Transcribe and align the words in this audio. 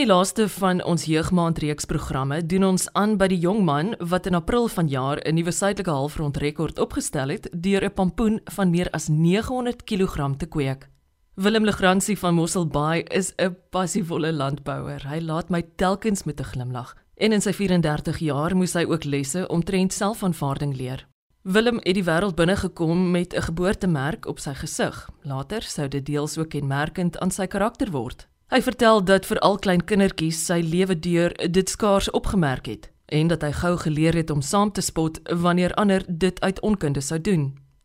Die 0.00 0.08
laaste 0.08 0.46
van 0.48 0.78
ons 0.88 1.02
jeugmaand 1.04 1.58
reeks 1.60 1.84
programme 1.84 2.38
doen 2.48 2.62
ons 2.64 2.86
aan 2.96 3.18
by 3.20 3.26
die 3.28 3.38
jong 3.42 3.58
man 3.66 3.90
wat 4.12 4.24
in 4.30 4.38
April 4.38 4.68
vanjaar 4.72 5.20
'n 5.20 5.34
nuwe 5.36 5.52
suidelike 5.52 5.90
halfrond 5.90 6.36
rekord 6.40 6.78
opgestel 6.78 7.28
het 7.28 7.48
deur 7.52 7.84
'n 7.84 7.92
pampoen 7.92 8.40
van 8.44 8.70
meer 8.70 8.88
as 8.90 9.08
900 9.08 9.84
kg 9.84 10.36
te 10.38 10.46
kweek. 10.46 10.88
Willem 11.34 11.64
Legrandsie 11.64 12.18
van 12.18 12.34
Mosselbaai 12.34 13.02
is 13.02 13.34
'n 13.36 13.56
passievolle 13.70 14.32
landbouer. 14.32 15.08
Hy 15.08 15.20
laat 15.20 15.50
my 15.50 15.62
telkens 15.76 16.24
met 16.24 16.40
'n 16.40 16.44
glimlag. 16.44 16.96
En 17.16 17.32
in 17.32 17.40
sy 17.40 17.52
34 17.52 18.18
jaar 18.18 18.56
moes 18.56 18.72
hy 18.72 18.84
ook 18.84 19.04
lesse 19.04 19.48
omtrent 19.48 19.92
selfaanvaarding 19.92 20.76
leer. 20.76 21.06
Willem 21.42 21.76
het 21.82 21.94
die 21.94 22.04
wêreld 22.04 22.36
binne 22.36 22.56
gekom 22.56 23.10
met 23.10 23.34
'n 23.34 23.42
geboortemerk 23.42 24.26
op 24.26 24.38
sy 24.38 24.54
gesig. 24.54 25.10
Later 25.22 25.62
sou 25.62 25.88
dit 25.88 26.06
deels 26.06 26.38
ook 26.38 26.48
kenmerkend 26.48 27.18
aan 27.18 27.30
sy 27.30 27.46
karakter 27.46 27.90
word. 27.90 28.29
Hy 28.50 28.58
vertel 28.66 29.04
dat 29.06 29.28
vir 29.30 29.38
al 29.46 29.60
klein 29.62 29.82
kindertjies 29.86 30.38
sy 30.42 30.56
lewe 30.66 30.96
deur 30.98 31.30
dit 31.54 31.68
skaars 31.70 32.08
opgemerk 32.18 32.66
het 32.66 32.88
en 33.06 33.28
dat 33.30 33.44
hy 33.46 33.50
gou 33.54 33.76
geleer 33.78 34.18
het 34.18 34.32
om 34.34 34.42
saam 34.42 34.72
te 34.74 34.82
spot 34.82 35.20
wanneer 35.44 35.74
ander 35.78 36.02
dit 36.08 36.40
uit 36.42 36.58
onkunde 36.66 36.98
sou 37.00 37.20
doen. 37.28 37.44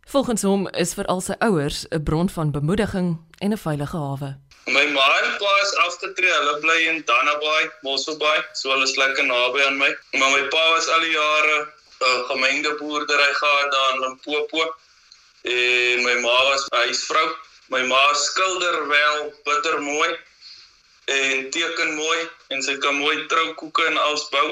Volgens 0.09 0.41
hom 0.41 0.65
is 0.73 0.95
vir 0.97 1.05
al 1.13 1.21
sy 1.21 1.37
ouers 1.47 1.85
'n 1.91 2.01
bron 2.07 2.33
van 2.37 2.55
bemoediging 2.57 3.13
en 3.45 3.53
'n 3.53 3.61
veilige 3.65 3.97
hawe. 3.97 4.31
My 4.65 4.85
ma 4.97 5.07
en 5.21 5.37
pa 5.37 5.53
is 5.61 5.77
afgetree. 5.85 6.33
Hulle 6.39 6.57
bly 6.65 6.79
in 6.89 7.03
Dannabaai, 7.05 7.69
Mosselbaai, 7.81 8.43
so 8.53 8.69
hulle 8.73 8.89
is 8.89 8.97
lekker 8.97 9.25
naby 9.25 9.61
aan 9.67 9.77
my. 9.77 9.91
Maar 10.17 10.31
my 10.31 10.43
pa 10.49 10.69
was 10.73 10.87
al 10.89 10.99
die 10.99 11.11
jare 11.11 11.57
'n 12.01 12.23
gemengde 12.29 12.75
boerdery 12.79 13.33
gehad 13.33 13.71
daar 13.71 13.93
in 13.93 13.99
Limpopo. 14.01 14.75
En 15.41 16.03
my 16.03 16.15
ma 16.25 16.37
was 16.49 16.65
huisvrou. 16.69 17.27
My 17.69 17.83
ma 17.85 18.13
skilder 18.13 18.87
wel 18.87 19.33
bitter 19.43 19.81
mooi 19.81 20.17
en 21.05 21.49
teken 21.55 21.93
mooi 21.95 22.19
en 22.53 22.63
sy 22.65 22.77
kan 22.83 22.95
mooi 22.95 23.15
troukoeke 23.31 23.85
en 23.91 23.97
alles 24.07 24.25
bou 24.33 24.47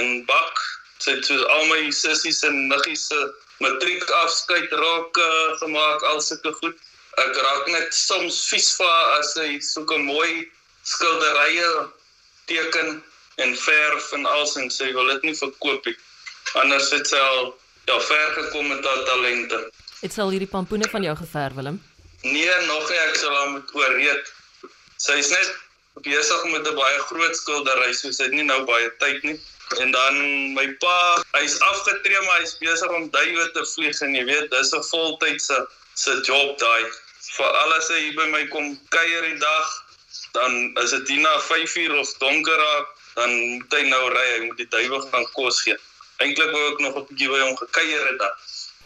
en 0.00 0.24
bak. 0.28 0.62
Sy 1.02 1.16
het 1.16 1.28
soos 1.28 1.44
al 1.56 1.66
my 1.72 1.90
sissies 1.90 2.42
en 2.48 2.68
niggies 2.70 3.06
se 3.10 3.20
matriek 3.64 4.04
afskeid 4.22 4.72
raak 4.72 5.20
uh, 5.20 5.56
gemaak 5.60 6.02
al 6.12 6.20
sulke 6.24 6.52
goed. 6.60 6.78
Ek 7.20 7.36
raak 7.48 7.68
net 7.72 7.94
soms 7.96 8.42
vies 8.50 8.72
vir 8.78 8.90
haar 8.92 9.18
as 9.18 9.34
sy 9.36 9.48
soek 9.72 9.92
'n 9.96 10.08
mooi 10.08 10.48
skilderye 10.84 11.70
teken 12.46 13.02
en 13.44 13.56
verf 13.68 14.12
en 14.12 14.26
alles 14.26 14.56
en 14.56 14.70
sy 14.70 14.92
wil 14.92 15.08
dit 15.14 15.30
nie 15.30 15.38
verkoop 15.44 15.86
nie 15.86 15.96
anders 16.54 16.90
het 16.90 17.08
sy 17.08 17.18
al 17.18 17.52
ja 17.86 17.98
ver 18.00 18.32
gekom 18.32 18.68
met 18.68 18.84
haar 18.84 19.04
talente. 19.04 19.58
Het 20.00 20.12
sy 20.12 20.20
al 20.24 20.32
hierdie 20.34 20.50
pampoene 20.50 20.88
van 20.90 21.02
jou 21.02 21.16
geverf 21.16 21.54
Willem? 21.54 21.82
Nee, 22.22 22.54
nog 22.66 22.88
nie, 22.90 22.98
ek 22.98 23.18
sal 23.20 23.34
haar 23.34 23.50
moet 23.50 23.74
ooreed. 23.74 24.32
Sy 24.96 25.18
is 25.20 25.30
net 25.30 25.54
besig 26.04 26.44
met 26.52 26.68
'n 26.68 26.74
baie 26.76 26.98
groot 27.08 27.36
skildery, 27.36 27.92
so 27.92 28.10
sy 28.10 28.24
het 28.24 28.32
nie 28.32 28.44
nou 28.44 28.64
baie 28.64 28.90
tyd 28.98 29.22
nie. 29.22 29.40
En 29.80 29.90
dan 29.90 30.14
my 30.54 30.66
pa, 30.80 31.22
hy's 31.34 31.58
afgetree 31.60 32.20
maar 32.26 32.40
hy's 32.40 32.56
besig 32.58 32.88
om 32.88 33.10
duie 33.10 33.50
te 33.52 33.64
vlieg 33.74 34.00
en 34.02 34.14
jy 34.14 34.24
weet, 34.24 34.50
dis 34.50 34.72
'n 34.72 34.84
voltydse 34.90 35.58
se 35.94 36.12
job 36.22 36.58
daai. 36.58 36.84
Vir 37.36 37.50
alles 37.62 37.88
hy 37.88 38.12
by 38.16 38.26
my 38.30 38.46
kom 38.46 38.78
kuier 38.88 39.22
die 39.22 39.38
dag, 39.38 39.84
dan 40.32 40.72
is 40.82 40.90
dit 40.90 41.08
hier 41.08 41.20
na 41.20 41.40
5uur 41.40 41.98
of 41.98 42.12
donker 42.18 42.56
raak, 42.56 42.88
dan 43.14 43.30
moet 43.30 43.72
hy 43.72 43.82
nou 43.88 44.08
ry, 44.12 44.26
hy 44.36 44.40
moet 44.46 44.56
die 44.56 44.68
duwe 44.68 45.00
gaan 45.10 45.26
kos 45.32 45.62
gee. 45.62 45.76
Eintlik 46.18 46.52
wou 46.52 46.72
ek 46.72 46.78
nog 46.80 46.96
'n 46.96 47.06
bietjie 47.08 47.28
by 47.28 47.40
hom 47.40 47.56
gekuier 47.56 48.06
het 48.06 48.18
dan. 48.18 48.34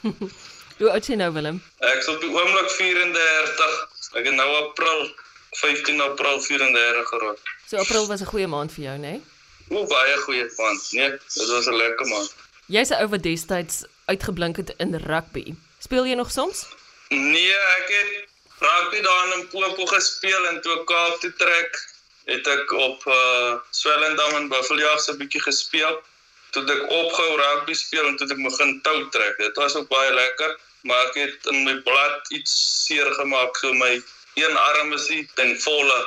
Hoe 0.78 0.90
oud 0.90 1.02
is 1.02 1.08
jy 1.12 1.16
nou 1.20 1.32
Willem? 1.32 1.62
Ek 1.78 1.98
is 1.98 2.08
op 2.08 2.20
die 2.20 2.30
oomblik 2.30 2.70
34. 2.70 3.74
Ek 4.14 4.24
het 4.24 4.34
nou 4.34 4.48
April 4.64 5.10
15 5.50 6.00
April 6.00 6.40
34 6.40 7.08
geraak. 7.08 7.38
So 7.66 7.76
April 7.76 8.06
was 8.06 8.20
'n 8.20 8.26
goeie 8.26 8.46
maand 8.46 8.72
vir 8.72 8.84
jou, 8.84 8.98
né? 8.98 9.10
Nee? 9.10 9.22
O, 9.68 9.86
baie 9.86 10.16
goeie 10.16 10.52
maand. 10.56 10.86
Nee, 10.90 11.10
dit 11.10 11.48
was 11.48 11.66
'n 11.66 11.76
lekker 11.76 12.06
maand. 12.06 12.34
Jy's 12.66 12.90
'n 12.90 13.02
ou 13.02 13.08
wat 13.08 13.22
destyds 13.22 13.84
uitgeblink 14.04 14.56
het 14.56 14.74
in 14.76 14.94
rugby. 14.94 15.54
Speel 15.78 16.06
jy 16.06 16.14
nog 16.14 16.30
soms? 16.30 16.66
Nee, 17.08 17.54
ek 17.78 17.88
het 17.88 18.28
rugby 18.58 19.00
daar 19.00 19.38
in 19.38 19.48
Popo 19.48 19.86
gespeel 19.86 20.46
en 20.46 20.60
toe 20.60 20.84
Kaap 20.84 21.20
toe 21.20 21.32
trek, 21.32 21.78
het 22.24 22.46
ek 22.46 22.72
op 22.72 23.06
uh 23.06 23.54
Swellendam 23.70 24.34
en 24.34 24.48
Buffeljaars 24.48 25.08
'n 25.08 25.16
bietjie 25.16 25.42
gespeel 25.42 26.02
toe 26.50 26.64
ek 26.66 26.90
opgehou 26.90 27.36
rugby 27.36 27.74
speel 27.74 28.06
en 28.06 28.16
toe 28.16 28.28
ek 28.30 28.42
begin 28.42 28.80
tou 28.86 29.08
trek. 29.14 29.38
Dit 29.38 29.56
was 29.56 29.74
ook 29.74 29.88
baie 29.88 30.12
lekker, 30.14 30.58
maar 30.82 31.06
ek 31.06 31.14
het 31.14 31.46
in 31.52 31.64
my 31.64 31.76
blad 31.86 32.30
iets 32.30 32.54
seer 32.86 33.12
gemaak 33.14 33.56
so 33.56 33.72
my 33.72 34.02
een 34.34 34.56
arm 34.56 34.92
is 34.92 35.08
nie 35.08 35.24
ten 35.34 35.56
volle 35.60 35.98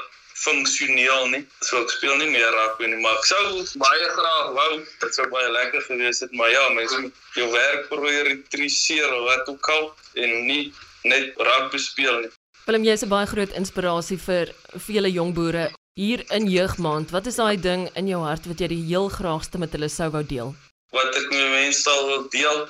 funksioneel 0.43 1.27
nie. 1.31 1.43
So 1.61 1.81
ek 1.83 1.91
speel 1.93 2.15
nie 2.17 2.29
meer 2.31 2.51
rugby 2.51 2.89
nie, 2.91 3.01
maar 3.03 3.19
ek 3.19 3.27
sou 3.29 3.43
baie 3.81 4.07
graag 4.15 4.53
wou. 4.57 4.71
Dit 5.03 5.15
sou 5.15 5.27
baie 5.31 5.51
lekker 5.51 5.85
gewees 5.89 6.23
het, 6.25 6.31
maar 6.31 6.51
ja, 6.51 6.63
mens 6.77 6.95
moet 6.97 7.37
jou 7.37 7.51
werk 7.51 7.87
prioritiseer 7.91 9.13
wat 9.27 9.47
ook 9.49 9.69
al 9.75 9.93
en 10.15 10.33
nie 10.47 10.73
net 11.03 11.37
rugby 11.37 11.77
speel 11.77 12.25
nie. 12.25 12.33
Willem, 12.65 12.83
jy 12.83 12.93
is 12.95 13.03
'n 13.03 13.09
baie 13.09 13.27
groot 13.27 13.51
inspirasie 13.51 14.17
vir 14.17 14.53
vele 14.87 15.11
jong 15.11 15.33
boere 15.33 15.71
Hier 15.93 16.23
in 16.33 16.47
jeugmaand, 16.49 17.11
wat 17.13 17.27
is 17.29 17.35
daai 17.37 17.57
ding 17.61 17.83
in 17.93 18.07
jou 18.09 18.23
hart 18.25 18.47
wat 18.49 18.61
jy 18.63 18.67
die 18.71 18.85
heel 18.87 19.11
graagste 19.13 19.59
met 19.61 19.75
hulle 19.77 19.89
sou 19.93 20.07
wou 20.15 20.23
deel? 20.25 20.55
Wat 20.89 21.19
ek 21.19 21.27
met 21.29 21.51
mense 21.51 21.83
sal 21.85 22.07
wil 22.07 22.23
deel, 22.33 22.63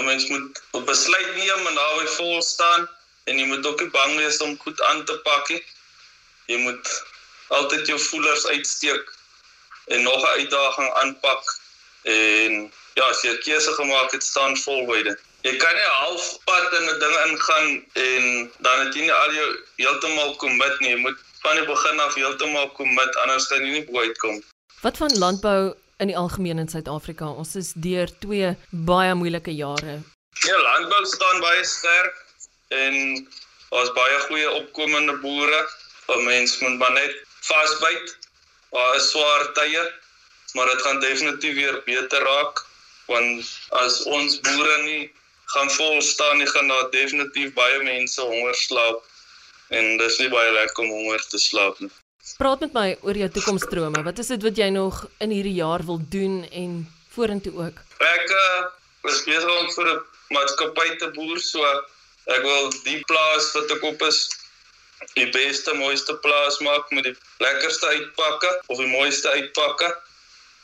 'n 0.00 0.04
mens 0.06 0.24
moet 0.32 0.60
besluit 0.86 1.34
neem 1.36 1.66
en 1.68 1.76
daarby 1.80 2.06
vol 2.14 2.40
staan 2.42 2.88
en 3.24 3.38
jy 3.38 3.46
moet 3.46 3.66
ook 3.66 3.80
nie 3.80 3.90
bang 3.90 4.16
wees 4.16 4.38
om 4.44 4.56
goed 4.60 4.80
aan 4.90 5.04
te 5.04 5.18
pak 5.24 5.48
nie. 5.48 5.62
Jy 6.46 6.58
moet 6.66 6.88
altyd 7.48 7.86
jou 7.86 7.98
voelers 8.00 8.46
uitsteek 8.46 9.12
en 9.92 10.02
nog 10.02 10.20
'n 10.22 10.38
uitdaging 10.40 10.90
aanpak 10.92 11.42
en 12.02 12.72
ja, 12.94 13.04
as 13.04 13.22
jy 13.22 13.30
'n 13.32 13.40
keuse 13.44 13.72
gemaak 13.72 14.12
het, 14.12 14.22
staan 14.22 14.56
vol 14.56 14.86
by 14.86 15.02
dit. 15.02 15.20
Jy 15.42 15.56
kan 15.56 15.74
nie 15.74 15.90
halfpad 16.00 16.72
in 16.72 16.88
'n 16.88 16.98
ding 16.98 17.16
ingaan 17.24 17.68
en 17.92 18.52
dan 18.58 18.78
het 18.78 18.94
jy 18.94 19.00
nie 19.00 19.12
al 19.12 19.32
jou 19.32 19.48
heeltemal 19.76 20.36
commit 20.36 20.80
nie. 20.80 20.90
Jy 20.90 20.96
moet 20.96 21.18
van 21.42 21.56
die 21.56 21.66
begin 21.66 22.00
af 22.00 22.14
heeltemal 22.14 22.72
commit 22.72 23.16
anders 23.16 23.46
gaan 23.46 23.64
jy 23.64 23.72
nie 23.72 23.84
bo 23.84 24.00
uitkom. 24.00 24.42
Wat 24.80 24.96
van 24.96 25.18
landbou 25.18 25.74
in 25.98 26.06
die 26.06 26.16
algemeen 26.16 26.58
in 26.58 26.68
Suid-Afrika? 26.68 27.28
Ons 27.28 27.56
is 27.56 27.72
deur 27.76 28.08
twee 28.18 28.56
baie 28.70 29.14
moeilike 29.14 29.54
jare. 29.54 30.00
Ja, 30.44 30.58
landbou 30.58 31.04
staan 31.06 31.40
baie 31.40 31.64
sterk 31.64 32.23
en 32.68 33.28
daar's 33.70 33.92
baie 33.92 34.20
goeie 34.28 34.50
opkomende 34.50 35.16
boere. 35.24 35.64
Vir 36.06 36.22
mense 36.22 36.64
moet 36.64 36.78
maar 36.78 36.92
net 36.92 37.16
vasbyt. 37.40 38.16
Daar 38.70 38.94
is 38.96 39.10
swaar 39.10 39.52
tye, 39.54 39.82
maar 40.54 40.66
dit 40.66 40.82
gaan 40.82 41.00
definitief 41.00 41.54
weer 41.54 41.82
beter 41.84 42.22
raak 42.22 42.64
want 43.06 43.44
as 43.76 44.02
ons 44.08 44.38
boere 44.44 44.76
nie 44.84 45.02
gaan 45.54 45.70
vol 45.70 46.00
staan 46.02 46.38
nie, 46.40 46.48
gaan 46.48 46.68
daar 46.68 46.88
definitief 46.90 47.52
baie 47.56 47.82
mense 47.84 48.20
honger 48.20 48.56
slaap 48.56 49.02
en 49.74 49.96
dis 50.00 50.18
nie 50.22 50.30
baie 50.32 50.52
lekker 50.52 50.84
om 50.84 50.92
honger 50.92 51.24
te 51.28 51.40
slaap 51.40 51.80
nie. 51.82 51.90
Praat 52.40 52.64
met 52.64 52.72
my 52.72 52.86
oor 53.04 53.18
jou 53.20 53.28
toekomsdrome. 53.36 54.00
Wat 54.06 54.20
is 54.22 54.32
dit 54.32 54.44
wat 54.46 54.56
jy 54.56 54.70
nog 54.72 55.02
in 55.24 55.34
hierdie 55.34 55.58
jaar 55.58 55.84
wil 55.84 56.00
doen 56.10 56.40
en 56.48 56.78
vorentoe 57.12 57.52
ook? 57.66 57.82
Ek 58.00 58.32
uh, 58.32 58.62
is 59.12 59.20
besig 59.28 59.50
om 59.52 59.68
vir 59.76 59.90
'n 59.92 60.00
maatskappy 60.32 60.88
te 61.02 61.10
boer, 61.16 61.40
so 61.40 61.60
ek 62.26 62.42
wil 62.42 62.70
die 62.84 63.00
plaas 63.10 63.52
wat 63.52 63.70
ek 63.70 63.82
op 63.82 64.02
is 64.02 64.28
die 65.14 65.28
beste, 65.30 65.74
mooiste 65.74 66.16
plaas 66.24 66.58
maak 66.64 66.90
met 66.90 67.04
die 67.04 67.16
lekkerste 67.44 67.86
uitpakke 67.86 68.50
of 68.66 68.78
die 68.78 68.88
mooiste 68.88 69.28
uitpakke. 69.28 69.90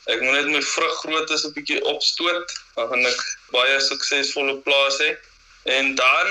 Ek 0.08 0.20
moet 0.20 0.32
net 0.32 0.48
my 0.54 0.62
vrug 0.62 0.96
groot 1.02 1.30
is 1.30 1.44
'n 1.44 1.52
bietjie 1.52 1.84
opstoot, 1.84 2.56
dan 2.76 2.88
gaan 2.88 3.06
ek 3.06 3.20
baie 3.52 3.80
suksesvolle 3.80 4.56
plaas 4.64 4.98
hê. 4.98 5.16
En 5.64 5.94
dan 5.94 6.28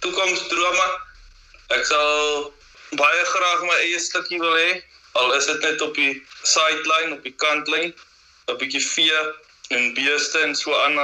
toekomsdrome 0.00 0.88
Ek 1.72 1.86
sal 1.88 2.52
baie 2.98 3.22
graag 3.24 3.62
my 3.64 3.76
eie 3.86 4.00
stukkie 4.02 4.40
wil 4.40 4.52
hê. 4.52 4.82
Al 5.16 5.32
is 5.32 5.46
dit 5.48 5.62
net 5.64 5.80
op 5.80 5.94
die 5.96 6.12
sideline, 6.44 7.16
op 7.16 7.22
die 7.24 7.34
kantlyn, 7.40 7.94
'n 8.48 8.58
bietjie 8.60 8.82
vee 8.84 9.20
en 9.72 9.94
beeste 9.96 10.38
en 10.44 10.54
so 10.54 10.74
aan 10.76 10.98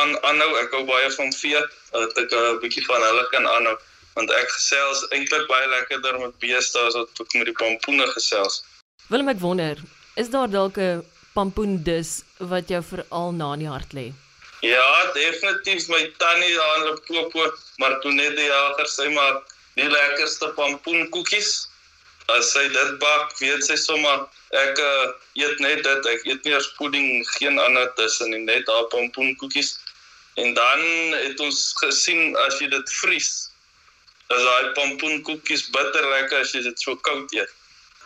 aan 0.00 0.14
aanhou. 0.30 0.52
Ek 0.62 0.70
hou 0.76 0.84
baie 0.88 1.10
van 1.16 1.32
vee. 1.32 1.60
Dat 1.92 2.18
ek 2.18 2.30
'n 2.32 2.60
bietjie 2.62 2.86
van 2.86 3.02
hulle 3.02 3.26
kan 3.30 3.46
aanhou 3.56 3.76
want 4.14 4.30
ek 4.30 4.50
gesels 4.56 5.02
eintlik 5.10 5.48
baie 5.50 5.66
lekkerder 5.68 6.18
met 6.22 6.38
beeste 6.42 6.78
as 6.78 6.94
wat 6.98 7.22
ek 7.22 7.32
met 7.34 7.48
die 7.50 7.58
pampoene 7.58 8.06
gesels. 8.14 8.62
Willem 9.10 9.32
ek 9.32 9.40
wonder, 9.42 9.80
is 10.14 10.30
daar 10.30 10.50
dalk 10.50 10.78
'n 10.78 11.02
pampoendis 11.34 12.22
wat 12.38 12.68
jou 12.70 12.82
veral 12.82 13.32
na 13.32 13.52
in 13.54 13.64
die 13.66 13.72
hart 13.72 13.92
lê? 13.92 14.12
Ja, 14.62 15.12
definitief 15.12 15.88
my 15.88 16.12
tannie 16.18 16.54
daar 16.56 16.76
in 16.76 16.84
Limpopo, 16.84 17.52
maar 17.76 18.00
toe 18.00 18.12
net 18.12 18.36
die 18.36 18.46
jager 18.46 18.88
sê 18.88 19.10
maar 19.12 19.42
die 19.74 19.90
lekkerste 19.90 20.48
pampoenkoekies. 20.56 21.68
As 22.32 22.52
sy 22.52 22.68
dit 22.72 22.98
bak, 22.98 23.34
weet 23.40 23.66
sy 23.66 23.76
sommer 23.76 24.24
ek 24.56 24.78
uh, 24.78 25.10
eet 25.36 25.58
net 25.60 25.82
dit. 25.84 26.06
Ek 26.06 26.24
eet 26.24 26.46
nie 26.46 26.54
eers 26.54 26.70
pudding, 26.78 27.26
geen 27.36 27.58
ander 27.58 27.90
tussen 27.98 28.30
nie, 28.30 28.40
net 28.46 28.70
haar 28.70 28.86
pampoenkoekies. 28.94 29.74
En 30.34 30.54
dan 30.54 30.80
het 31.12 31.40
ons 31.40 31.58
gesien 31.78 32.36
as 32.46 32.58
jy 32.58 32.66
dit 32.72 32.94
vries, 33.00 33.28
is 34.34 34.46
daai 34.48 34.72
pampoenkoekies 34.78 35.68
bitter 35.74 36.08
lekker 36.10 36.42
as 36.42 36.54
jy 36.56 36.64
dit 36.64 36.80
so 36.82 36.96
koud 37.06 37.30
eet. 37.36 37.52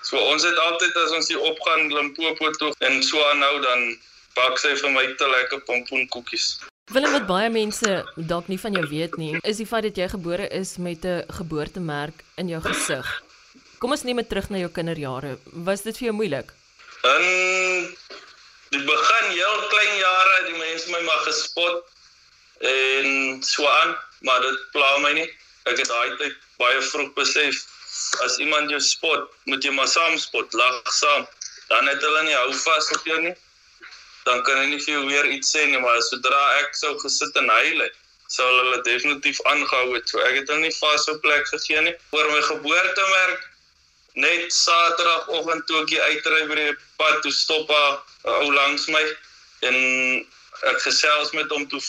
So 0.05 0.21
ons 0.33 0.45
het 0.45 0.59
altyd 0.65 0.99
as 1.05 1.15
ons 1.17 1.31
hier 1.33 1.41
opgaan 1.41 1.89
Limpopo 1.93 2.51
toe 2.61 2.73
en 2.85 3.01
so 3.03 3.23
aanhou 3.31 3.55
dan 3.65 3.89
bak 4.37 4.61
sy 4.61 4.75
vir 4.77 4.93
my 4.93 5.07
te 5.21 5.29
lekker 5.29 5.65
pompoenkoekies. 5.69 6.59
Willem 6.93 7.17
wat 7.17 7.27
baie 7.29 7.49
mense 7.53 7.97
dalk 8.31 8.49
nie 8.49 8.61
van 8.61 8.77
jou 8.77 8.85
weet 8.89 9.17
nie, 9.21 9.35
is 9.43 9.61
die 9.61 9.69
feit 9.69 9.89
dat 9.89 9.97
jy 9.97 10.13
gebore 10.13 10.49
is 10.61 10.77
met 10.77 11.05
'n 11.05 11.25
geboortemerk 11.41 12.25
in 12.37 12.49
jou 12.49 12.61
gesig. 12.61 13.09
Kom 13.79 13.93
ons 13.93 14.05
neem 14.05 14.17
dit 14.17 14.29
terug 14.29 14.51
na 14.51 14.59
jou 14.59 14.71
kinderjare. 14.71 15.39
Was 15.53 15.83
dit 15.83 15.97
vir 15.97 16.07
jou 16.09 16.17
moeilik? 16.21 16.53
In 17.05 17.25
die 18.71 18.85
begin, 18.85 19.27
heel 19.31 19.61
klein 19.73 19.95
jare, 19.97 20.33
het 20.39 20.47
die 20.53 20.59
mense 20.59 20.91
my 20.91 21.01
maar 21.01 21.23
gespot 21.29 21.85
en 22.61 23.43
so 23.43 23.67
aan, 23.67 23.97
maar 24.27 24.41
dit 24.41 24.71
pla 24.73 24.99
my 24.99 25.13
nie. 25.13 25.29
Ek 25.65 25.79
het 25.79 25.89
daai 25.89 26.17
tyd 26.19 26.39
baie 26.59 26.81
vroeg 26.83 27.13
besef 27.15 27.65
as 28.25 28.39
iemand 28.39 28.71
jou 28.71 28.81
spot, 28.81 29.29
moet 29.45 29.65
jy 29.65 29.71
maar 29.75 29.89
saam 29.89 30.19
spot, 30.19 30.55
lag 30.55 30.81
saam. 30.93 31.27
Dan 31.69 31.87
het 31.87 32.03
hulle 32.03 32.23
nie 32.25 32.35
hou 32.35 32.53
vas 32.55 32.91
op 32.97 33.07
jou 33.07 33.21
nie 33.21 33.37
dan 34.29 34.43
kan 34.45 34.61
hy 34.61 34.67
nie 34.73 34.81
vir 34.83 34.95
jou 34.95 35.05
weer 35.09 35.29
iets 35.33 35.55
sê 35.55 35.65
nie, 35.67 35.81
maar 35.81 36.01
sodra 36.05 36.41
ek 36.61 36.77
sou 36.77 36.93
gesit 37.03 37.37
en 37.41 37.49
huil 37.49 37.85
het, 37.85 37.95
sou 38.33 38.49
hulle 38.49 38.81
definitief 38.87 39.39
aangehou 39.53 39.95
het. 39.95 40.11
So 40.11 40.21
ek 40.27 40.43
het 40.43 40.53
hulle 40.53 40.67
nie 40.67 40.75
vas 40.81 41.07
op 41.13 41.23
plek 41.25 41.49
gegee 41.53 41.85
nie. 41.87 41.95
Oor 42.17 42.29
my 42.33 42.43
geboortemerk 42.51 43.47
net 44.19 44.53
Saterdagoggend 44.53 45.65
toe 45.69 45.81
ek 45.85 45.95
uitry 46.11 46.43
by 46.51 46.59
die 46.59 46.77
pad 47.01 47.23
toe 47.25 47.33
stop 47.33 47.71
'n 47.71 47.99
ou 48.35 48.53
langs 48.53 48.89
my 48.93 49.05
en 49.71 49.77
ek 50.73 50.81
gesels 50.85 51.33
met 51.39 51.51
hom 51.55 51.69
toe 51.73 51.81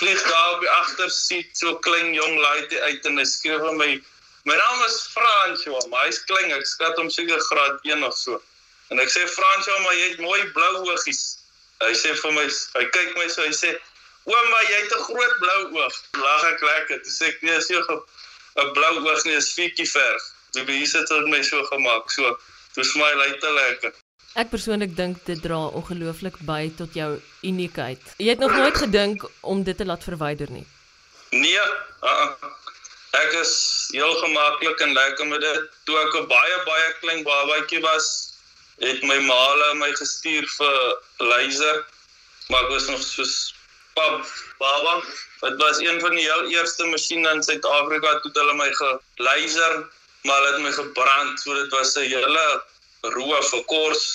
vlieg 0.00 0.22
daar 0.30 0.54
op 0.54 0.64
die 0.64 0.72
agtersiet 0.78 1.50
so 1.58 1.76
klein 1.86 2.14
jong 2.14 2.38
laaitjie 2.46 2.80
uit 2.88 3.06
en 3.10 3.22
hy 3.22 3.28
skryf 3.28 3.62
vir 3.68 3.78
my 3.82 3.92
my 4.44 4.56
naam 4.60 4.82
is 4.88 4.98
Fransjo 5.12 5.78
maar 5.92 6.08
hy's 6.08 6.24
klein 6.30 6.52
ek 6.52 6.66
skat 6.66 6.98
hom 7.00 7.10
seker 7.10 7.40
graad 7.50 7.80
1 7.94 8.04
of 8.10 8.18
so 8.18 8.42
en 8.90 9.00
ek 9.00 9.14
sê 9.16 9.24
Fransjo 9.38 9.78
maar 9.86 9.96
jy 10.00 10.10
het 10.10 10.20
mooi 10.26 10.42
blou 10.58 10.74
oogies 10.90 11.24
Hy 11.82 11.94
sê 11.98 12.12
vir 12.16 12.34
my, 12.36 12.44
hy 12.78 12.84
kyk 12.94 13.16
my 13.18 13.26
so, 13.28 13.42
hy 13.42 13.54
sê, 13.56 13.72
"Ouma, 14.30 14.60
jy 14.68 14.76
het 14.82 14.92
'n 14.96 15.04
groot 15.08 15.34
blou 15.40 15.82
oog." 15.82 15.96
Lag 16.26 16.44
ek 16.52 16.60
lekker. 16.62 17.02
Dis 17.02 17.20
ek 17.20 17.42
nee, 17.42 17.56
is 17.56 17.68
jy 17.68 17.80
'n 17.82 18.72
blou 18.72 18.94
oog 19.04 19.24
nie, 19.24 19.34
is 19.34 19.52
fietjie 19.52 19.88
verf. 19.90 20.22
Die 20.52 20.64
bees 20.64 20.92
het 20.92 21.08
dit 21.08 21.28
my 21.28 21.42
so 21.42 21.64
gemaak. 21.64 22.10
So, 22.10 22.38
dis 22.74 22.94
my 22.94 23.12
lyte 23.14 23.50
lekker. 23.50 23.92
Ek 24.34 24.50
persoonlik 24.50 24.96
dink 24.96 25.22
dit 25.26 25.40
dra 25.42 25.66
ongelooflik 25.78 26.40
by 26.42 26.72
tot 26.76 26.94
jou 26.94 27.20
uniekheid. 27.42 28.02
Jy 28.18 28.28
het 28.34 28.42
nog 28.42 28.52
nooit 28.56 28.76
gedink 28.76 29.24
om 29.40 29.62
dit 29.62 29.76
te 29.76 29.84
laat 29.84 30.04
verwyder 30.04 30.50
nie. 30.50 30.66
Nee, 31.30 31.62
uh 32.02 32.10
-uh. 32.10 32.52
ek 33.14 33.32
is 33.40 33.54
heel 33.92 34.14
gemaklik 34.14 34.80
en 34.80 34.92
lekker 34.92 35.26
met 35.26 35.40
dit. 35.40 35.70
Toe 35.84 35.98
ek 35.98 36.14
'n 36.14 36.26
baie 36.26 36.56
baie 36.66 36.94
klein 37.00 37.22
babatjie 37.22 37.80
was, 37.80 38.34
het 38.82 39.02
my 39.06 39.18
maale 39.22 39.74
my 39.78 39.90
gestuur 39.94 40.46
vir 40.58 40.78
laser 41.30 41.84
maar 42.50 42.64
ek 42.66 42.72
was 42.74 42.88
nog 42.90 43.02
soos 43.02 43.34
pap 43.94 44.24
baba 44.58 44.94
dit 45.44 45.60
was 45.62 45.78
een 45.78 46.00
van 46.00 46.16
die 46.18 46.24
heel 46.24 46.48
eerste 46.56 46.86
masjiene 46.90 47.36
in 47.36 47.42
Suid-Afrika 47.46 48.18
toe 48.22 48.32
hulle 48.34 48.56
my 48.58 48.70
gelaser 48.80 49.84
maar 50.24 50.40
hulle 50.40 50.52
het 50.56 50.64
my 50.66 50.72
gebrand 50.74 51.40
so 51.40 51.54
dit 51.54 51.70
was 51.76 51.94
'n 51.96 52.10
hele 52.10 52.46
roe 53.16 53.42
verkors 53.50 54.06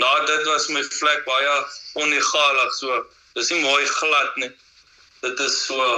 na 0.00 0.12
dit 0.26 0.46
was 0.48 0.68
my 0.68 0.82
vlek 1.00 1.24
baie 1.28 1.58
onegalig 2.04 2.74
so 2.78 3.04
dis 3.34 3.50
nie 3.52 3.60
mooi 3.64 3.84
glad 3.98 4.36
nie 4.36 4.52
dit 5.22 5.44
is 5.48 5.58
so 5.66 5.90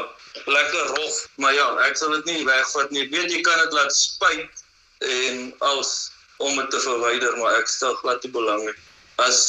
lekker 0.47 0.91
rof 0.97 1.23
maar 1.37 1.55
ja 1.55 1.69
ek 1.87 1.97
sal 2.01 2.17
dit 2.19 2.33
nie 2.33 2.49
wegvat 2.49 2.91
nie 2.91 3.07
weet 3.15 3.31
jy 3.33 3.41
kan 3.47 3.63
dit 3.65 3.79
laat 3.79 3.95
spuit 3.95 4.65
en 5.05 5.55
als 5.59 5.95
om 6.37 6.57
dit 6.57 6.71
te 6.71 6.81
verwyder, 6.81 7.37
maar 7.39 7.59
ek 7.61 7.71
stel 7.71 7.95
glad 8.01 8.23
nie 8.25 8.33
belang 8.35 8.63
nie. 8.67 8.77
As 9.23 9.41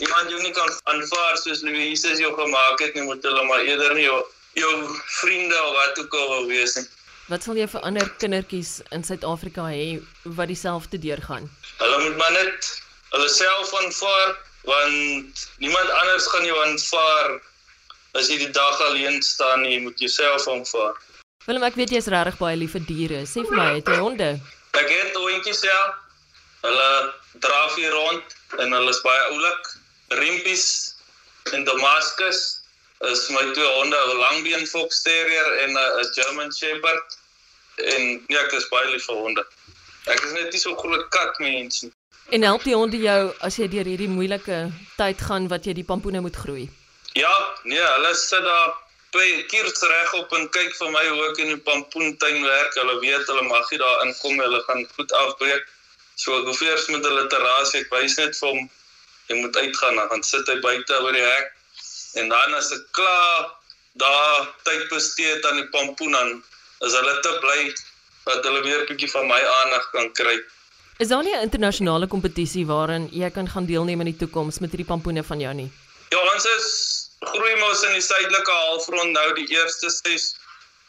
iemand 0.00 0.30
jou 0.30 0.40
nie 0.42 0.52
kan 0.56 0.70
aanvaar 0.92 1.38
soos 1.40 1.62
Louise 1.64 2.12
jou 2.20 2.32
gemaak 2.36 2.80
het 2.84 2.94
nie, 2.94 3.04
moet 3.06 3.24
hulle 3.24 3.44
maar 3.48 3.64
eerder 3.64 3.94
nie 3.96 4.08
jou 4.08 4.20
jou 4.58 4.72
vriende 5.20 5.56
of 5.64 5.76
wat 5.78 5.98
ook 6.02 6.14
al 6.14 6.28
wil 6.34 6.50
wees 6.50 6.76
nie. 6.76 6.84
Wat 7.30 7.44
sal 7.44 7.54
jy 7.54 7.68
vir 7.70 7.84
ander 7.86 8.08
kindertjies 8.18 8.80
in 8.90 9.04
Suid-Afrika 9.06 9.68
hê 9.70 10.00
wat 10.38 10.50
dieselfde 10.50 10.98
deurgaan? 10.98 11.46
Hulle 11.78 11.98
moet 12.02 12.16
maar 12.18 12.32
net 12.34 12.70
hulle 13.12 13.28
self 13.30 13.70
aanvaar 13.78 14.32
want 14.66 15.44
niemand 15.62 15.90
anders 16.00 16.26
gaan 16.32 16.46
jou 16.46 16.56
aanvaar 16.64 17.36
as 18.18 18.28
jy 18.30 18.40
die 18.42 18.50
dag 18.50 18.80
alleen 18.88 19.22
staan 19.22 19.62
nie, 19.62 19.76
jy 19.76 19.80
moet 19.86 20.02
jouself 20.02 20.48
aanvaar. 20.50 20.98
Willem, 21.46 21.66
ek 21.66 21.78
weet 21.78 21.94
jy 21.94 22.02
is 22.02 22.10
regtig 22.10 22.38
baie 22.42 22.58
lief 22.58 22.74
vir 22.76 22.84
diere. 22.86 23.22
Sê 23.26 23.46
vir 23.46 23.56
my, 23.58 23.68
het 23.78 23.88
jy 23.88 23.98
honde? 24.02 24.28
Ek 24.78 24.90
het 24.90 25.16
hondjies 25.18 25.62
ja. 25.66 25.80
Hulle 26.62 26.90
draf 27.42 27.78
hier 27.78 27.94
rond 27.94 28.36
en 28.62 28.74
hulle 28.74 28.90
is 28.90 29.00
baie 29.06 29.22
oulik. 29.30 29.70
Rimpies 30.18 30.66
in 31.54 31.64
Damascus 31.66 32.61
is 33.10 33.28
my 33.30 33.42
twee 33.52 33.72
honde, 33.78 33.96
'n 33.96 34.16
langbeen 34.16 34.66
fox 34.66 35.02
terrier 35.02 35.48
en 35.64 35.70
'n 35.76 36.12
German 36.14 36.52
shepherd. 36.52 37.18
En 37.76 38.24
ja, 38.26 38.40
ek 38.40 38.52
is 38.52 38.68
baie 38.68 38.90
lief 38.90 39.04
vir 39.04 39.16
honde. 39.16 39.46
Ek 40.06 40.20
is 40.20 40.32
net 40.32 40.52
nie 40.52 40.60
so 40.60 40.76
groot 40.76 41.08
katmens 41.08 41.82
nie. 41.82 41.92
En 42.30 42.42
help 42.42 42.62
die 42.62 42.74
honde 42.74 42.98
jou 42.98 43.34
as 43.40 43.56
jy 43.56 43.68
deur 43.68 43.88
hierdie 43.88 44.08
moeilike 44.08 44.70
tyd 44.96 45.20
gaan 45.20 45.48
wat 45.48 45.66
jy 45.66 45.74
die 45.74 45.84
pampoene 45.84 46.20
moet 46.20 46.36
groei? 46.36 46.68
Ja, 47.12 47.32
nee, 47.64 47.82
hulle 47.82 48.14
sit 48.14 48.44
daar 48.44 48.72
twee 49.12 49.44
kiers 49.50 49.82
reg 49.82 50.14
op 50.14 50.32
en 50.32 50.48
kyk 50.50 50.74
vir 50.78 50.90
my 50.90 51.02
hoe 51.08 51.24
ek 51.30 51.40
in 51.44 51.50
die 51.52 51.62
pampoentuin 51.66 52.44
werk. 52.44 52.78
Hulle 52.80 52.98
weet 53.00 53.26
hulle 53.26 53.42
mag 53.48 53.70
nie 53.70 53.80
daar 53.82 54.06
inkom 54.06 54.36
nie. 54.36 54.44
Hulle 54.46 54.62
gaan 54.68 54.86
goed 54.96 55.12
afbreek. 55.24 55.66
So 56.14 56.38
ek 56.38 56.48
hoef 56.48 56.62
eers 56.62 56.86
met 56.92 57.04
hulle 57.08 57.26
terras, 57.32 57.74
ek 57.74 57.90
wys 57.92 58.16
net 58.20 58.38
vir 58.38 58.48
hom 58.48 58.70
jy 59.28 59.40
moet 59.40 59.56
uitgaan, 59.56 60.00
dan 60.10 60.24
sit 60.26 60.48
hy 60.48 60.56
buite 60.64 61.02
oor 61.02 61.12
die 61.16 61.24
hek. 61.24 61.52
En 62.14 62.28
dan 62.28 62.54
as 62.54 62.72
ek 62.72 62.84
klaar 62.90 63.50
daar 63.92 64.48
tyd 64.64 64.88
bestee 64.88 65.46
aan 65.48 65.60
die 65.60 65.68
pampoen 65.68 66.12
dan 66.12 66.42
is 66.86 66.96
hulle 66.98 67.20
te 67.20 67.32
bly 67.40 67.60
dat 68.24 68.44
hulle 68.44 68.62
weer 68.62 68.80
'n 68.82 68.88
bietjie 68.90 69.10
van 69.10 69.26
my 69.26 69.40
aandag 69.58 69.90
kan 69.90 70.12
kry. 70.12 70.36
Is 70.98 71.08
daar 71.08 71.22
nie 71.22 71.34
'n 71.36 71.46
internasionale 71.48 72.06
kompetisie 72.06 72.66
waarin 72.66 73.08
jy 73.12 73.30
kan 73.30 73.48
gaan 73.48 73.66
deelneem 73.66 74.00
in 74.00 74.10
die 74.12 74.20
toekoms 74.22 74.58
met 74.58 74.70
hierdie 74.70 74.90
pampoene 74.92 75.24
van 75.24 75.40
jou 75.40 75.54
nie? 75.54 75.70
Ja, 76.08 76.20
ons 76.34 76.44
is 76.44 76.68
groei 77.20 77.54
mos 77.56 77.82
in 77.82 77.92
die 77.92 78.04
suidelike 78.04 78.50
halfrond 78.50 79.12
nou 79.12 79.34
die 79.34 79.48
eerste 79.56 79.90
6 79.90 80.36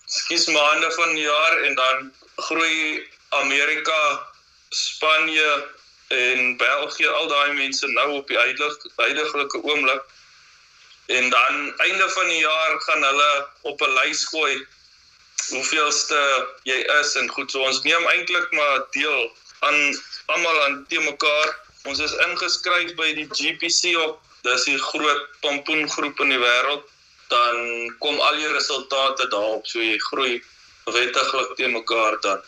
skies 0.06 0.48
maande 0.48 0.92
van 0.92 1.16
die 1.16 1.24
jaar 1.24 1.58
en 1.68 1.76
dan 1.76 2.12
groei 2.36 3.08
Amerika 3.30 4.28
Spanje 4.70 5.66
en 6.08 6.58
België 6.58 7.08
al 7.08 7.28
daai 7.28 7.54
mense 7.54 7.88
nou 7.88 8.10
op 8.18 8.28
die 8.28 8.38
huidige 8.38 9.62
oomblik. 9.64 10.02
En 11.14 11.30
dan 11.30 11.78
einde 11.78 12.10
van 12.10 12.28
die 12.28 12.40
jaar 12.40 12.82
gaan 12.86 13.04
hulle 13.04 13.32
op 13.62 13.82
'n 13.82 13.94
lys 14.00 14.26
gooi 14.26 14.66
hoeveelste 15.50 16.20
jy 16.64 16.80
is 17.00 17.16
en 17.16 17.28
goed 17.30 17.52
so 17.52 17.66
ons 17.70 17.82
neem 17.84 18.06
eintlik 18.14 18.52
maar 18.52 18.80
deel 18.96 19.22
aan 19.60 19.80
almal 20.26 20.64
aan 20.64 20.86
te 20.90 21.00
mekaar. 21.00 21.50
Ons 21.84 22.00
is 22.00 22.16
ingeskryf 22.26 22.96
by 22.96 23.10
die 23.20 23.28
GPC 23.30 23.94
op. 24.08 24.22
Dis 24.42 24.64
die 24.64 24.80
groot 24.80 25.28
pompoengroep 25.42 26.20
in 26.26 26.34
die 26.34 26.42
wêreld. 26.42 26.90
Dan 27.28 27.56
kom 28.00 28.20
al 28.20 28.40
jou 28.40 28.54
resultate 28.54 29.28
daarop 29.28 29.68
so 29.68 29.80
jy 29.80 29.98
groei 30.10 30.42
wettiglik 30.86 31.56
te 31.56 31.68
mekaar 31.68 32.20
dan 32.22 32.42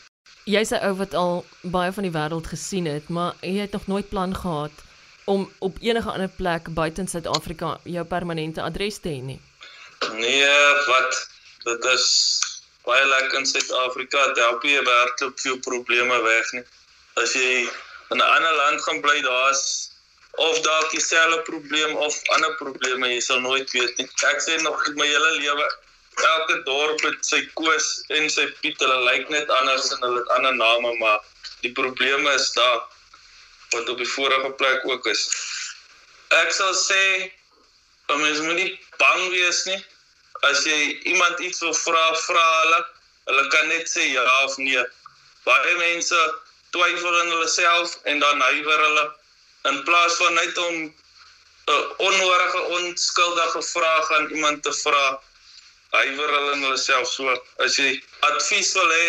jy's 0.46 0.72
'n 0.72 0.84
ou 0.88 0.94
wat 0.96 1.14
al 1.14 1.46
baie 1.62 1.92
van 1.92 2.04
die 2.04 2.16
wêreld 2.18 2.48
gesien 2.48 2.86
het, 2.86 3.10
maar 3.10 3.34
jy 3.42 3.62
het 3.66 3.72
nog 3.72 3.88
nooit 3.88 4.10
plan 4.10 4.36
gehad 4.36 4.85
om 5.26 5.52
op 5.60 5.78
enige 5.82 6.12
ander 6.12 6.30
plek 6.30 6.74
buite 6.74 7.04
Suid-Afrika 7.08 7.78
jou 7.84 8.06
permanente 8.06 8.62
adres 8.62 9.00
te 9.02 9.10
hê 9.10 9.22
nie. 9.22 9.40
Nee, 10.14 10.52
wat 10.88 11.22
dit 11.66 11.88
is 11.94 12.06
baie 12.86 13.06
lekker 13.06 13.40
in 13.40 13.50
Suid-Afrika, 13.50 14.28
dit 14.28 14.44
help 14.44 14.64
jy 14.64 14.84
werklik 14.86 15.40
veel 15.42 15.58
probleme 15.66 16.22
weg 16.22 16.52
nie. 16.58 16.64
As 17.22 17.34
jy 17.34 17.66
in 18.14 18.18
'n 18.18 18.22
ander 18.22 18.56
land 18.56 18.82
gaan 18.86 19.02
bly, 19.02 19.22
daar's 19.22 19.92
of 20.38 20.60
dalk 20.62 20.92
dieselfde 20.92 21.42
probleem 21.48 21.96
of 21.96 22.22
ander 22.36 22.56
probleme, 22.56 23.08
jy 23.08 23.20
sal 23.20 23.40
nooit 23.40 23.72
weet 23.72 23.98
nie. 23.98 24.08
Ek 24.32 24.42
sê 24.44 24.62
nog 24.62 24.88
my 24.96 25.08
hele 25.08 25.32
lewe 25.40 25.68
elke 26.24 26.64
dorp 26.64 27.02
het 27.02 27.26
sy 27.26 27.42
koes 27.60 27.88
en 28.10 28.30
sy 28.30 28.46
piet. 28.62 28.80
Hulle 28.80 29.00
lyk 29.10 29.30
net 29.30 29.50
anders 29.50 29.92
en 29.96 30.04
hulle 30.04 30.20
het 30.22 30.34
ander 30.38 30.56
name, 30.56 30.96
maar 31.00 31.20
die 31.62 31.72
probleme 31.72 32.34
is 32.34 32.52
daar 32.54 32.84
wat 33.76 33.90
op 33.94 34.00
die 34.02 34.10
vorige 34.10 34.52
plek 34.60 34.86
ook 34.90 35.08
is. 35.12 35.26
Ek 36.42 36.52
sal 36.56 36.74
sê 36.78 37.04
mens 38.08 38.40
moet 38.46 38.60
nie 38.60 38.72
bang 39.02 39.30
wees 39.34 39.64
nie. 39.70 39.80
As 40.50 40.66
jy 40.68 40.80
iemand 41.12 41.40
iets 41.40 41.62
wil 41.64 41.74
vra, 41.74 42.04
vra 42.28 42.46
hulle. 42.62 42.82
Hulle 43.30 43.46
kan 43.54 43.70
net 43.72 43.90
sê 43.90 44.10
ja 44.12 44.26
of 44.46 44.58
nee. 44.62 44.84
Baie 45.46 45.78
mense 45.80 46.20
twyfel 46.76 47.22
in 47.22 47.32
hulle 47.34 47.48
self 47.50 48.00
en 48.12 48.20
dan 48.20 48.42
huiwer 48.50 48.84
hulle 48.88 49.06
in 49.70 49.84
plaas 49.88 50.18
van 50.22 50.34
net 50.34 50.58
om 50.58 50.76
'n 51.66 51.84
onnodige 51.98 52.62
onskuldige 52.78 53.62
vraag 53.64 54.12
aan 54.18 54.30
iemand 54.30 54.64
te 54.64 54.74
vra 54.74 55.06
huiwer 55.90 56.30
hulle 56.30 56.52
in 56.56 56.64
hulle 56.66 56.78
self 56.78 57.08
so 57.12 57.38
as 57.66 57.78
jy 57.82 57.92
advies 58.30 58.74
wil 58.78 58.92
hê 58.98 59.08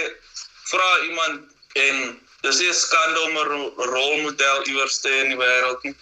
vra 0.71 0.89
iemand 1.09 1.43
en 1.87 1.99
dis 2.47 2.59
nie 2.63 2.69
'n 2.71 2.75
skande 2.75 3.21
om 3.21 3.39
'n 3.39 3.47
rolmodel 3.95 4.59
iewers 4.71 5.01
te 5.01 5.09
hê 5.09 5.23
in 5.25 5.31
die 5.35 5.41
wêreld 5.45 5.83
nie. 5.83 5.95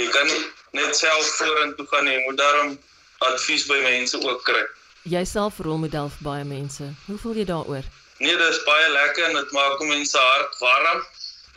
Jy 0.00 0.08
kan 0.08 0.28
net 0.72 0.96
self 0.96 1.26
vorentoe 1.38 1.86
gaan 1.86 2.06
jy 2.06 2.18
moet 2.26 2.36
daarom 2.36 2.78
advies 3.18 3.66
by 3.66 3.80
mense 3.84 4.16
ook 4.20 4.44
kry. 4.44 4.62
Jy 5.02 5.24
self 5.24 5.58
rolmodel 5.58 6.08
vir 6.14 6.24
baie 6.28 6.44
mense. 6.44 6.84
Hoe 7.06 7.18
voel 7.18 7.34
jy 7.34 7.44
daaroor? 7.44 7.84
Nee, 8.18 8.36
dis 8.36 8.62
baie 8.64 8.88
lekker 8.92 9.24
en 9.24 9.36
dit 9.36 9.52
maak 9.52 9.80
mense 9.80 10.18
hart 10.18 10.58
warm 10.60 11.04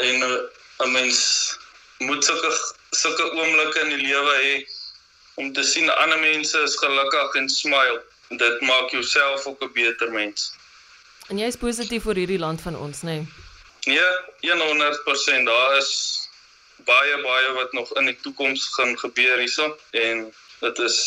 en 0.07 0.15
uh, 0.27 0.85
'n 0.85 0.91
mens 0.91 1.19
moet 1.99 2.25
sulke 2.25 2.51
sulke 2.91 3.23
oomblikke 3.31 3.79
in 3.79 3.89
die 3.95 4.03
lewe 4.07 4.35
hê 4.41 4.53
om 5.35 5.53
te 5.53 5.63
sien 5.63 5.89
ander 5.89 6.19
mense 6.19 6.59
is 6.59 6.75
gelukkig 6.75 7.35
en 7.35 7.49
smile. 7.49 8.03
Dit 8.29 8.61
maak 8.61 8.91
jouself 8.91 9.45
ook 9.45 9.63
'n 9.63 9.71
beter 9.73 10.11
mens. 10.11 10.51
En 11.29 11.37
jy 11.37 11.47
is 11.47 11.55
positief 11.55 12.05
oor 12.05 12.15
hierdie 12.15 12.39
land 12.39 12.61
van 12.61 12.75
ons, 12.77 13.01
nê? 13.01 13.19
Nee? 13.21 13.44
Nee, 13.85 14.01
100%. 14.41 15.43
Daar 15.43 15.77
is 15.77 16.21
baie 16.85 17.21
baie 17.21 17.51
wat 17.53 17.71
nog 17.71 17.93
in 17.93 18.05
die 18.05 18.17
toekoms 18.21 18.67
gaan 18.75 18.97
gebeur 18.99 19.37
hierso 19.37 19.77
en 19.91 20.33
dit 20.59 20.77
is 20.79 20.97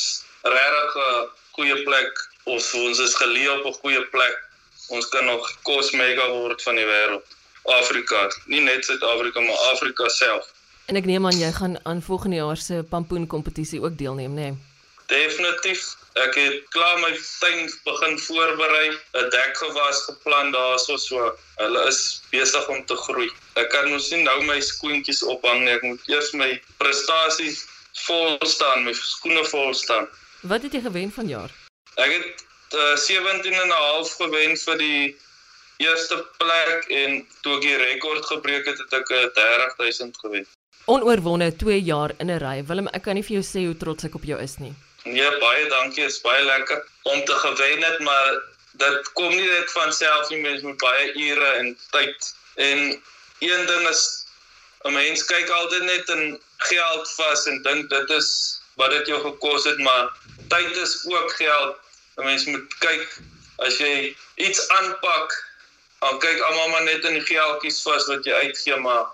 regtig 0.43 0.95
'n 0.97 1.29
goeie 1.51 1.83
plek 1.83 2.29
of 2.45 2.75
ons 2.75 2.99
is 2.99 3.15
geleë 3.15 3.51
op 3.59 3.65
'n 3.67 3.81
goeie 3.81 4.05
plek. 4.05 4.37
Ons 4.89 5.09
kan 5.09 5.25
nog 5.25 5.63
kos 5.63 5.91
mega 5.91 6.29
word 6.29 6.63
van 6.63 6.75
die 6.75 6.87
wêreld. 6.87 7.27
Afrika, 7.63 8.31
nie 8.47 8.61
net 8.61 8.85
Suid-Afrika 8.85 9.41
maar 9.41 9.57
Afrika 9.73 10.09
self. 10.09 10.53
En 10.87 10.97
ek 10.97 11.05
neem 11.05 11.27
aan 11.27 11.39
jy 11.39 11.53
gaan 11.53 11.85
aan 11.85 12.03
volgende 12.03 12.37
jaar 12.37 12.57
se 12.57 12.85
pampoen 12.89 13.27
kompetisie 13.27 13.83
ook 13.83 13.99
deelneem, 13.99 14.35
nê? 14.35 14.41
Nee? 14.41 14.57
Definitief. 15.07 15.97
Ek 16.19 16.35
het 16.35 16.65
klaar 16.75 16.99
my 16.99 17.13
tuin 17.39 17.69
begin 17.87 18.17
voorberei, 18.19 18.87
'n 18.91 19.29
dekgewas 19.31 19.99
geplan 20.09 20.51
daarso 20.53 20.97
so. 20.97 21.35
Hulle 21.57 21.87
is 21.87 22.23
besig 22.31 22.69
om 22.69 22.85
te 22.87 22.97
groei. 22.97 23.31
Ek 23.55 23.71
kan 23.71 23.91
mos 23.91 24.11
nie 24.11 24.23
nou 24.23 24.43
my 24.43 24.59
skoentjies 24.61 25.23
ophang 25.23 25.63
nie. 25.65 25.75
Ek 25.77 25.83
moet 25.83 26.01
eers 26.11 26.33
my 26.33 26.51
prestasie 26.79 27.55
vol 28.07 28.39
staan, 28.43 28.85
my 28.85 28.93
skoene 28.93 29.45
vol 29.53 29.75
staan. 29.75 30.09
Wat 30.43 30.63
het 30.63 30.73
jy 30.73 30.81
gewen 30.81 31.13
vanjaar? 31.13 31.55
Ek 31.97 32.11
het 32.11 32.45
uh, 32.75 32.97
17 32.97 33.55
en 33.55 33.69
'n 33.69 33.71
half 33.71 34.11
gewen 34.17 34.57
vir 34.57 34.79
die 34.79 35.17
eerste 35.79 36.19
plek 36.39 36.91
en 36.91 37.27
toe 37.43 37.57
ek 37.57 37.63
die 37.63 37.77
rekord 37.77 38.27
gebreek 38.27 38.67
het, 38.67 38.79
het 38.79 38.93
ek 38.93 39.09
30000 39.35 40.19
gewen. 40.19 40.47
Onoorwonde 40.85 41.57
2 41.57 41.83
jaar 41.83 42.15
in 42.19 42.31
'n 42.31 42.43
ry. 42.43 42.65
Willem, 42.67 42.89
ek 42.89 43.03
kan 43.03 43.15
nie 43.15 43.23
vir 43.23 43.39
jou 43.39 43.47
sê 43.47 43.67
hoe 43.67 43.77
trots 43.77 44.05
ek 44.05 44.15
op 44.15 44.25
jou 44.25 44.41
is 44.41 44.59
nie. 44.59 44.75
Nee, 45.09 45.39
baie 45.39 45.69
dankie. 45.69 46.05
Dit 46.05 46.13
is 46.13 46.21
baie 46.21 46.45
lekker 46.45 46.85
om 47.03 47.25
te 47.25 47.35
gewen 47.35 47.83
het, 47.83 47.99
maar 47.99 48.41
dit 48.81 49.13
kom 49.13 49.31
nie 49.33 49.49
net 49.49 49.73
van 49.73 49.93
self 49.93 50.29
nie. 50.29 50.41
Mens 50.41 50.63
moet 50.63 50.77
baie 50.83 51.13
ure 51.15 51.53
en 51.61 51.79
tyd 51.95 52.35
en 52.55 52.79
een 53.39 53.67
ding 53.67 53.89
is 53.89 54.03
'n 54.85 54.93
mens 54.93 55.25
kyk 55.25 55.49
altyd 55.49 55.83
net 55.83 56.09
in 56.09 56.41
geld 56.57 57.11
vas 57.17 57.47
en 57.47 57.63
dink 57.63 57.91
dit 57.91 58.11
is 58.11 58.29
wat 58.75 58.91
dit 58.91 59.07
jou 59.07 59.21
gekos 59.23 59.65
het, 59.65 59.79
maar 59.79 60.13
tyd 60.49 60.77
is 60.77 60.95
ook 61.07 61.33
geld. 61.33 61.77
'n 62.17 62.25
Mens 62.25 62.45
moet 62.45 62.79
kyk 62.79 63.19
as 63.57 63.79
jy 63.79 64.17
iets 64.35 64.69
aanpak, 64.69 65.35
dan 66.01 66.19
kyk 66.19 66.41
almal 66.41 66.69
maar 66.69 66.83
net 66.83 67.05
in 67.05 67.19
die 67.19 67.27
geldjies 67.27 67.83
vas 67.83 68.07
wat 68.07 68.25
jy 68.25 68.33
uitgee, 68.33 68.77
maar 68.77 69.07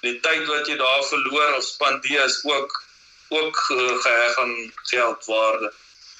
die 0.00 0.20
tyd 0.20 0.46
wat 0.46 0.66
jy 0.66 0.76
daar 0.76 1.04
verloor 1.04 1.56
of 1.56 1.64
spandeer 1.64 2.24
is 2.24 2.44
ook 2.44 2.82
ook 3.28 3.56
geheg 3.56 4.38
aan 4.38 4.72
geldwaarde. 4.90 5.72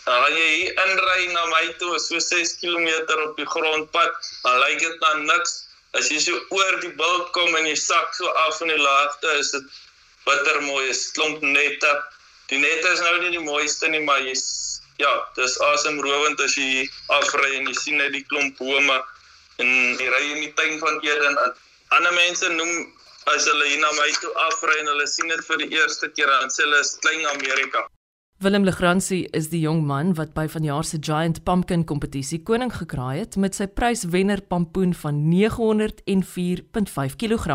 Dan 0.05 0.23
gaan 0.23 0.37
jy 0.37 0.49
hier 0.55 0.85
inry 0.85 1.33
na 1.33 1.47
my 1.53 1.65
toe, 1.79 1.99
so 2.01 2.19
6 2.19 2.55
km 2.61 2.89
op 3.25 3.37
die 3.37 3.47
grondpad, 3.47 4.31
dan 4.43 4.59
lyk 4.65 4.79
dit 4.79 5.01
na 5.01 5.15
niks. 5.15 5.65
As 5.97 6.09
jy 6.13 6.21
so 6.21 6.37
oor 6.53 6.81
die 6.81 6.93
bult 7.01 7.31
kom 7.37 7.57
en 7.57 7.67
jy 7.69 7.75
sak 7.77 8.15
so 8.17 8.29
af 8.45 8.61
in 8.65 8.73
die 8.73 8.81
laagte, 8.81 9.35
is 9.41 9.53
dit 9.57 9.77
bitter 10.25 10.61
mooi, 10.63 10.89
is 10.89 11.11
klomp 11.17 11.45
nette. 11.45 11.93
Die 12.49 12.61
nette 12.61 12.93
is 12.93 13.05
nou 13.05 13.15
nie 13.21 13.35
die 13.37 13.45
mooiste 13.45 13.89
nie, 13.89 14.01
maar 14.05 14.21
jy's 14.25 14.47
ja, 14.99 15.13
dis 15.37 15.55
asemrowend 15.73 16.41
as 16.43 16.57
jy 16.59 16.89
afry 17.21 17.55
en 17.59 17.69
jy 17.71 17.77
sien 17.79 18.01
net 18.01 18.13
die 18.17 18.25
klomp 18.33 18.59
bome 18.59 18.97
en 19.63 19.71
jy 20.01 20.09
ry 20.11 20.25
in 20.33 20.41
die 20.43 20.53
tuin 20.59 20.79
van 20.83 20.99
Eden. 21.07 21.39
Ander 21.95 22.15
mense 22.17 22.49
noem 22.53 22.89
as 23.35 23.47
hulle 23.51 23.67
hier 23.69 23.81
na 23.83 23.91
my 23.99 24.11
toe 24.23 24.33
afry 24.49 24.75
en 24.81 24.91
hulle 24.93 25.07
sien 25.11 25.29
dit 25.33 25.43
vir 25.49 25.59
die 25.63 25.71
eerste 25.77 26.09
keer 26.17 26.31
dan 26.33 26.51
sê 26.55 26.65
hulle 26.65 26.81
is 26.85 26.93
klein 27.03 27.25
Amerika. 27.35 27.81
Willem 28.41 28.65
Legrandsie 28.65 29.27
is 29.35 29.49
die 29.51 29.61
jong 29.65 29.83
man 29.87 30.15
wat 30.15 30.31
by 30.35 30.47
vanjaar 30.47 30.85
se 30.87 30.99
Giant 31.03 31.43
Pumpkin 31.45 31.85
kompetisie 31.85 32.39
koning 32.47 32.71
gekraai 32.71 33.19
het 33.19 33.37
met 33.37 33.55
sy 33.59 33.67
pryswenner 33.67 34.41
pampoen 34.47 34.95
van 34.95 35.15
904.5 35.33 37.17
kg. 37.19 37.47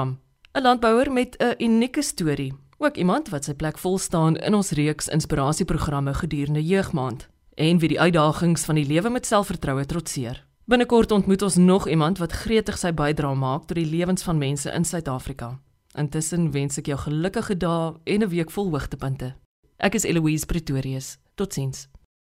'n 0.53 0.61
Landbouer 0.61 1.11
met 1.11 1.37
'n 1.39 1.55
unieke 1.57 2.01
storie, 2.01 2.53
ook 2.77 2.95
iemand 2.97 3.29
wat 3.29 3.45
sy 3.45 3.53
plek 3.53 3.77
vol 3.77 3.97
staan 3.97 4.35
in 4.35 4.53
ons 4.53 4.71
reeks 4.71 5.07
inspirasieprogramme 5.07 6.13
gedurende 6.13 6.63
jeugmaand 6.63 7.27
en 7.55 7.79
wie 7.79 7.89
die 7.89 7.99
uitdagings 7.99 8.65
van 8.65 8.75
die 8.75 8.85
lewe 8.85 9.09
met 9.09 9.25
selfvertroue 9.25 9.85
trotseer. 9.85 10.45
Binnekort 10.65 11.11
ontmoet 11.11 11.41
ons 11.41 11.55
nog 11.55 11.87
iemand 11.87 12.17
wat 12.17 12.31
gretig 12.31 12.77
sy 12.77 12.91
bydrae 12.91 13.35
maak 13.35 13.65
tot 13.67 13.75
die 13.75 13.85
lewens 13.85 14.23
van 14.23 14.37
mense 14.37 14.71
in 14.71 14.85
Suid-Afrika. 14.85 15.59
Intussen 15.93 16.51
wens 16.51 16.79
ek 16.81 16.87
jou 16.89 16.97
gelukkige 16.97 17.53
dae 17.57 17.93
en 18.03 18.23
'n 18.23 18.29
week 18.29 18.51
vol 18.51 18.71
hoogtepunte. 18.73 19.35
Ek 19.77 19.93
is 19.93 20.05
Eloise 20.05 20.45
Pretorius. 20.45 21.17
Totsiens. 21.35 21.87